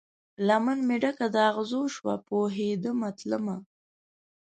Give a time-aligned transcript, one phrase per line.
[0.47, 3.57] لمن مې ډکه د اغزو شوه، پوهیدمه تلمه